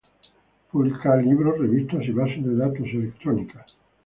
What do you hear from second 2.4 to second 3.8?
de datos electrónicas.